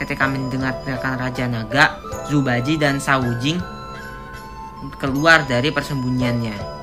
Ketika 0.00 0.24
mendengar 0.24 0.72
teriakan 0.82 1.20
Raja 1.20 1.44
Naga, 1.46 2.00
Zubaji 2.32 2.80
dan 2.80 2.96
Sawujing 2.96 3.60
keluar 4.96 5.44
dari 5.44 5.68
persembunyiannya. 5.74 6.77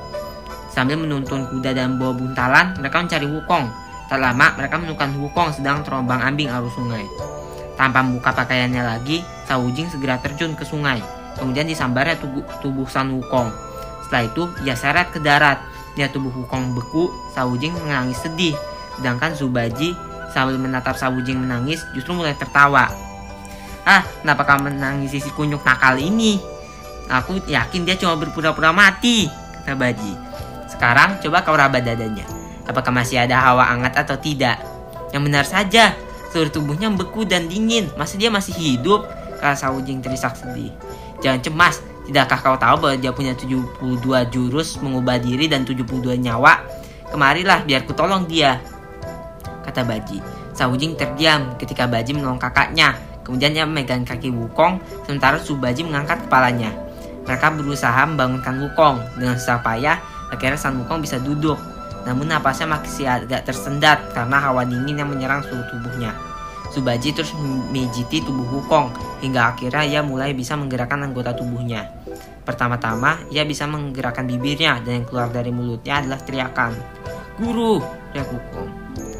Sambil 0.76 1.00
menuntun 1.00 1.48
kuda 1.48 1.72
dan 1.72 1.96
bawa 1.96 2.12
buntalan, 2.12 2.76
mereka 2.76 3.00
mencari 3.00 3.24
Wukong. 3.24 3.64
Tak 4.12 4.20
lama, 4.20 4.52
mereka 4.60 4.76
menemukan 4.76 5.08
Wukong 5.16 5.48
sedang 5.56 5.80
terombang 5.80 6.20
ambing 6.20 6.52
arus 6.52 6.76
sungai. 6.76 7.08
Tanpa 7.80 8.04
membuka 8.04 8.36
pakaiannya 8.36 8.84
lagi, 8.84 9.24
Sawujing 9.48 9.88
segera 9.88 10.20
terjun 10.20 10.52
ke 10.52 10.68
sungai. 10.68 11.00
Kemudian 11.40 11.64
disambarnya 11.64 12.20
tubuh, 12.20 12.44
tubuh 12.60 12.84
San 12.92 13.08
Wukong. 13.08 13.48
Setelah 14.04 14.28
itu, 14.28 14.42
ia 14.68 14.76
seret 14.76 15.08
ke 15.16 15.18
darat. 15.24 15.64
Lihat 15.96 16.12
tubuh 16.12 16.28
Wukong 16.44 16.76
beku, 16.76 17.08
Sawujing 17.32 17.72
menangis 17.72 18.20
sedih. 18.20 18.52
Sedangkan 19.00 19.32
Zubaji 19.32 19.96
sambil 20.36 20.60
menatap 20.60 21.00
Sawujing 21.00 21.40
menangis 21.40 21.80
justru 21.96 22.12
mulai 22.12 22.36
tertawa. 22.36 22.92
Ah, 23.88 24.04
kenapa 24.20 24.44
kamu 24.44 24.76
menangis 24.76 25.16
si 25.16 25.30
kunyuk 25.32 25.64
nakal 25.64 25.96
ini? 25.96 26.36
Aku 27.08 27.40
yakin 27.48 27.88
dia 27.88 27.96
cuma 27.96 28.18
berpura-pura 28.20 28.76
mati, 28.76 29.24
kata 29.64 29.72
Baji. 29.72 30.35
Sekarang 30.76 31.16
coba 31.24 31.40
kau 31.40 31.56
raba 31.56 31.80
dadanya. 31.80 32.28
Apakah 32.68 32.92
masih 32.92 33.24
ada 33.24 33.40
hawa 33.40 33.64
hangat 33.64 33.96
atau 33.96 34.20
tidak? 34.20 34.60
Yang 35.08 35.22
benar 35.24 35.44
saja, 35.48 35.96
seluruh 36.28 36.52
tubuhnya 36.52 36.92
beku 36.92 37.24
dan 37.24 37.48
dingin. 37.48 37.88
Masa 37.96 38.20
dia 38.20 38.28
masih 38.28 38.52
hidup? 38.52 39.08
Kata 39.40 39.56
Saujing 39.56 40.04
terisak 40.04 40.36
sedih. 40.36 40.68
Jangan 41.24 41.40
cemas, 41.40 41.80
tidakkah 42.04 42.40
kau 42.44 42.60
tahu 42.60 42.76
bahwa 42.84 42.96
dia 43.00 43.12
punya 43.16 43.32
72 43.32 44.04
jurus 44.28 44.76
mengubah 44.84 45.16
diri 45.16 45.48
dan 45.48 45.64
72 45.64 46.20
nyawa? 46.20 46.60
Kemarilah 47.08 47.64
biar 47.64 47.88
ku 47.88 47.96
tolong 47.96 48.28
dia. 48.28 48.60
Kata 49.64 49.80
Baji. 49.80 50.20
Saujing 50.52 51.00
terdiam 51.00 51.56
ketika 51.56 51.88
Baji 51.88 52.12
menolong 52.12 52.40
kakaknya. 52.40 52.96
Kemudian 53.24 53.56
ia 53.56 53.66
memegang 53.66 54.06
kaki 54.06 54.30
Wukong, 54.30 54.78
sementara 55.02 55.42
Subaji 55.42 55.82
mengangkat 55.82 56.28
kepalanya. 56.28 56.70
Mereka 57.26 57.58
berusaha 57.58 58.06
membangunkan 58.06 58.54
Wukong. 58.62 59.02
Dengan 59.18 59.34
susah 59.34 59.58
payah, 59.66 59.98
Akhirnya 60.30 60.58
San 60.58 60.78
Wukong 60.82 61.02
bisa 61.02 61.22
duduk, 61.22 61.58
namun 62.06 62.30
napasnya 62.30 62.70
masih 62.70 63.06
agak 63.06 63.46
tersendat 63.50 63.98
karena 64.14 64.38
hawa 64.38 64.62
dingin 64.62 65.02
yang 65.02 65.10
menyerang 65.10 65.42
seluruh 65.42 65.66
tubuhnya. 65.74 66.14
Subaji 66.70 67.14
terus 67.14 67.34
memijiti 67.34 68.22
tubuh 68.22 68.46
Wukong 68.58 68.90
hingga 69.22 69.54
akhirnya 69.54 69.82
ia 69.86 70.00
mulai 70.02 70.34
bisa 70.34 70.58
menggerakkan 70.58 71.02
anggota 71.02 71.34
tubuhnya. 71.34 71.90
Pertama-tama, 72.46 73.18
ia 73.34 73.42
bisa 73.42 73.66
menggerakkan 73.66 74.26
bibirnya 74.26 74.78
dan 74.86 75.02
yang 75.02 75.06
keluar 75.06 75.30
dari 75.34 75.50
mulutnya 75.50 75.98
adalah 75.98 76.22
teriakan. 76.22 76.78
Guru, 77.42 77.82
teriak 78.14 78.30
Wukong. 78.30 78.70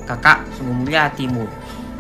Kakak, 0.07 0.47
sungguh 0.55 0.77
mulia 0.87 1.11
hatimu. 1.11 1.47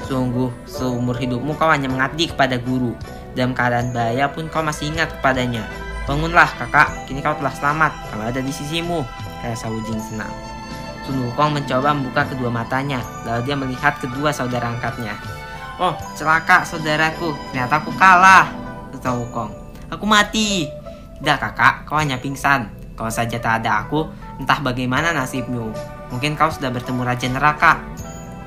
Sungguh, 0.06 0.54
seumur 0.70 1.18
hidupmu 1.18 1.58
kau 1.58 1.66
hanya 1.66 1.90
mengabdi 1.90 2.30
kepada 2.30 2.62
guru. 2.62 2.94
Dalam 3.34 3.58
keadaan 3.58 3.90
bahaya 3.90 4.30
pun 4.30 4.46
kau 4.46 4.62
masih 4.62 4.94
ingat 4.94 5.18
kepadanya. 5.18 5.66
Bangunlah 6.06 6.46
kakak, 6.54 7.10
kini 7.10 7.18
kau 7.18 7.34
telah 7.34 7.50
selamat, 7.50 7.92
kau 8.14 8.22
ada 8.22 8.38
di 8.38 8.54
sisimu, 8.54 9.02
kata 9.42 9.58
Saujing 9.58 9.98
senang. 9.98 10.30
Sun 11.02 11.18
Wukong 11.22 11.58
mencoba 11.58 11.90
membuka 11.94 12.22
kedua 12.26 12.46
matanya, 12.50 13.02
lalu 13.26 13.50
dia 13.50 13.58
melihat 13.58 13.98
kedua 13.98 14.30
saudara 14.30 14.70
angkatnya. 14.70 15.18
Oh, 15.82 15.98
celaka 16.14 16.62
saudaraku, 16.62 17.34
ternyata 17.50 17.82
aku 17.82 17.90
kalah, 17.98 18.46
kata 18.94 19.18
Wukong. 19.18 19.50
Aku 19.90 20.06
mati. 20.06 20.70
Tidak 21.18 21.38
kakak, 21.42 21.90
kau 21.90 21.98
hanya 21.98 22.22
pingsan. 22.22 22.70
Kalau 22.94 23.10
saja 23.10 23.36
tak 23.42 23.62
ada 23.62 23.82
aku, 23.82 24.06
entah 24.38 24.62
bagaimana 24.62 25.10
nasibmu. 25.10 25.74
Mungkin 26.14 26.38
kau 26.38 26.48
sudah 26.48 26.70
bertemu 26.70 27.02
Raja 27.02 27.26
Neraka. 27.26 27.82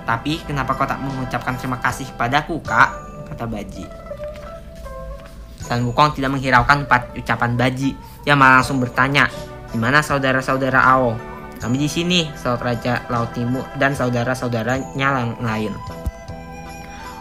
Tapi 0.08 0.42
kenapa 0.48 0.74
kau 0.74 0.88
tak 0.88 1.04
mengucapkan 1.04 1.60
terima 1.60 1.78
kasih 1.84 2.08
kepadaku, 2.16 2.64
kak? 2.64 2.90
Kata 3.30 3.46
Baji. 3.46 4.09
San 5.70 5.86
Wukong 5.86 6.18
tidak 6.18 6.34
menghiraukan 6.34 6.90
empat 6.90 7.14
ucapan 7.14 7.54
Baji. 7.54 7.94
Dia 8.26 8.34
malah 8.34 8.66
langsung 8.66 8.82
bertanya, 8.82 9.30
di 9.70 9.78
mana 9.78 10.02
saudara-saudara 10.02 10.82
Ao? 10.82 11.14
Kami 11.62 11.78
di 11.78 11.86
sini, 11.86 12.26
saudara 12.34 12.74
Raja 12.74 13.06
Laut 13.14 13.30
Timur 13.38 13.62
dan 13.78 13.94
saudara-saudaranya 13.94 14.90
yang 14.98 15.38
lain. 15.38 15.78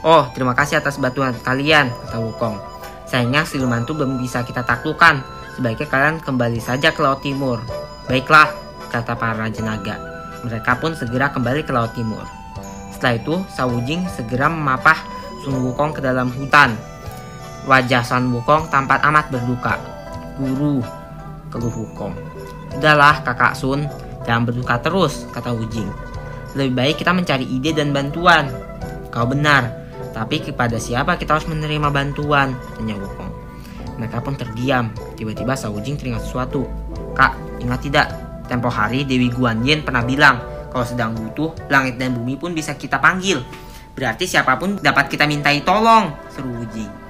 Oh, 0.00 0.24
terima 0.32 0.56
kasih 0.56 0.80
atas 0.80 0.96
bantuan 0.96 1.36
kalian, 1.44 1.92
kata 1.92 2.16
Wukong. 2.24 2.56
Sayangnya 3.04 3.44
siluman 3.44 3.84
itu 3.84 3.92
belum 3.92 4.16
bisa 4.16 4.40
kita 4.40 4.64
taklukkan. 4.64 5.20
Sebaiknya 5.60 5.90
kalian 5.90 6.16
kembali 6.24 6.62
saja 6.62 6.88
ke 6.88 7.04
Laut 7.04 7.20
Timur. 7.20 7.60
Baiklah, 8.08 8.48
kata 8.88 9.12
para 9.12 9.36
Raja 9.36 9.60
Naga. 9.60 10.00
Mereka 10.46 10.80
pun 10.80 10.96
segera 10.96 11.28
kembali 11.28 11.68
ke 11.68 11.74
Laut 11.74 11.92
Timur. 11.92 12.24
Setelah 12.94 13.14
itu, 13.20 13.34
Sawujing 13.52 14.08
segera 14.08 14.48
memapah 14.48 14.96
Sun 15.44 15.60
Wukong 15.66 15.92
ke 15.92 16.00
dalam 16.00 16.30
hutan 16.32 16.78
Wajah 17.68 18.00
San 18.00 18.32
Wukong 18.32 18.72
tampak 18.72 19.04
amat 19.04 19.28
berduka. 19.28 19.76
Guru, 20.40 20.80
keluh 21.52 21.68
Wukong. 21.84 22.16
Udahlah 22.80 23.20
kakak 23.20 23.52
Sun, 23.52 23.84
jangan 24.24 24.48
berduka 24.48 24.80
terus, 24.80 25.28
kata 25.36 25.52
Wujing. 25.52 25.92
Lebih 26.56 26.72
baik 26.72 27.04
kita 27.04 27.12
mencari 27.12 27.44
ide 27.44 27.76
dan 27.76 27.92
bantuan. 27.92 28.48
Kau 29.12 29.28
benar, 29.28 29.68
tapi 30.16 30.40
kepada 30.40 30.80
siapa 30.80 31.20
kita 31.20 31.36
harus 31.36 31.44
menerima 31.44 31.92
bantuan? 31.92 32.56
Tanya 32.80 32.96
Wukong. 32.96 33.32
Mereka 34.00 34.24
pun 34.24 34.32
terdiam. 34.32 34.88
Tiba-tiba 35.20 35.52
Wujing 35.52 36.00
teringat 36.00 36.24
sesuatu. 36.24 36.64
Kak, 37.12 37.60
ingat 37.60 37.84
tidak? 37.84 38.08
Tempo 38.48 38.72
hari 38.72 39.04
Dewi 39.04 39.28
Guanyin 39.28 39.84
pernah 39.84 40.00
bilang, 40.00 40.40
kalau 40.72 40.88
sedang 40.88 41.12
butuh, 41.12 41.52
langit 41.68 42.00
dan 42.00 42.16
bumi 42.16 42.40
pun 42.40 42.56
bisa 42.56 42.72
kita 42.72 42.96
panggil. 42.96 43.44
Berarti 43.92 44.24
siapa 44.24 44.56
pun 44.56 44.80
dapat 44.80 45.12
kita 45.12 45.28
mintai 45.28 45.60
tolong, 45.60 46.16
seru 46.32 46.64
Wujing. 46.64 47.07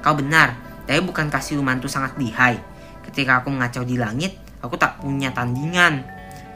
Kau 0.00 0.16
benar, 0.16 0.56
tapi 0.88 1.00
bukan 1.04 1.28
kasih 1.28 1.56
siluman 1.56 1.76
itu 1.76 1.88
sangat 1.88 2.16
lihai. 2.16 2.56
Ketika 3.04 3.44
aku 3.44 3.52
mengacau 3.52 3.84
di 3.84 4.00
langit, 4.00 4.36
aku 4.64 4.76
tak 4.80 5.00
punya 5.00 5.32
tandingan. 5.32 6.04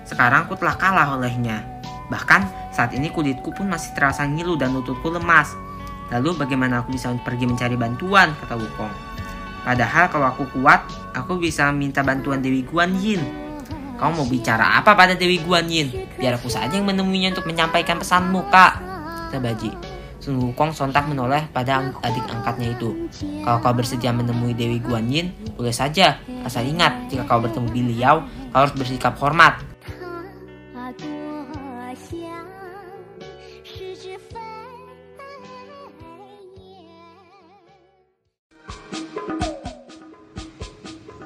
Sekarang 0.04 0.48
aku 0.48 0.56
telah 0.56 0.76
kalah 0.76 1.16
olehnya. 1.16 1.60
Bahkan 2.08 2.72
saat 2.72 2.92
ini 2.92 3.08
kulitku 3.08 3.52
pun 3.52 3.68
masih 3.68 3.96
terasa 3.96 4.24
ngilu 4.28 4.56
dan 4.60 4.72
lututku 4.76 5.08
lemas. 5.08 5.52
Lalu 6.12 6.36
bagaimana 6.36 6.84
aku 6.84 6.92
bisa 6.92 7.08
pergi 7.24 7.48
mencari 7.48 7.76
bantuan, 7.80 8.36
kata 8.44 8.54
Wukong. 8.60 8.92
Padahal 9.64 10.12
kalau 10.12 10.28
aku 10.28 10.44
kuat, 10.52 10.84
aku 11.16 11.40
bisa 11.40 11.72
minta 11.72 12.04
bantuan 12.04 12.44
Dewi 12.44 12.60
Guan 12.68 12.92
Yin. 13.00 13.24
Kau 13.96 14.12
mau 14.12 14.28
bicara 14.28 14.76
apa 14.76 14.92
pada 14.92 15.16
Dewi 15.16 15.40
Guan 15.40 15.64
Yin? 15.72 15.88
Biar 16.20 16.36
aku 16.36 16.52
saja 16.52 16.76
yang 16.76 16.84
menemuinya 16.84 17.32
untuk 17.32 17.48
menyampaikan 17.48 17.96
pesanmu, 17.96 18.44
kak. 18.52 18.72
Kata 19.32 19.40
Baji. 19.40 19.70
Sun 20.24 20.40
Wukong 20.40 20.72
sontak 20.72 21.04
menoleh 21.04 21.44
pada 21.52 21.84
adik 22.00 22.24
angkatnya 22.24 22.72
itu. 22.72 23.12
Kalau 23.44 23.60
kau 23.60 23.76
bersedia 23.76 24.08
menemui 24.08 24.56
Dewi 24.56 24.80
Guanyin, 24.80 25.36
boleh 25.52 25.68
saja. 25.68 26.16
Asal 26.40 26.64
ingat, 26.64 27.12
jika 27.12 27.28
kau 27.28 27.44
bertemu 27.44 27.68
beliau, 27.68 28.24
kau 28.48 28.64
harus 28.64 28.72
bersikap 28.72 29.20
hormat. 29.20 29.60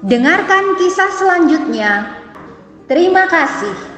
Dengarkan 0.03 0.75
kisah 0.75 1.11
selanjutnya. 1.15 2.19
Terima 2.91 3.31
kasih. 3.31 3.88